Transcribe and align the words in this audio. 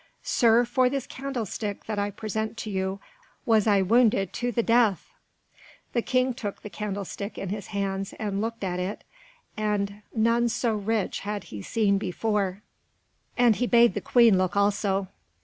"Sir, 0.23 0.65
for 0.65 0.89
this 0.89 1.05
candlestick 1.05 1.85
that 1.85 1.99
I 1.99 2.09
present 2.09 2.57
to 2.57 2.71
you 2.71 2.99
was 3.45 3.67
I 3.67 3.83
wounded 3.83 4.33
to 4.33 4.51
the 4.51 4.63
death!" 4.63 5.13
The 5.93 6.01
King 6.01 6.33
took 6.33 6.63
the 6.63 6.71
candlestick 6.71 7.37
in 7.37 7.49
his 7.49 7.67
hands 7.67 8.11
and 8.17 8.41
looked 8.41 8.63
at 8.63 8.79
it, 8.79 9.03
and 9.55 10.01
none 10.11 10.49
so 10.49 10.73
rich 10.73 11.19
had 11.19 11.43
he 11.53 11.61
seen 11.61 11.99
before, 11.99 12.63
and 13.37 13.57
he 13.57 13.67
bade 13.67 13.93
the 13.93 14.01
Queen 14.01 14.39
look 14.39 14.57
also. 14.57 15.07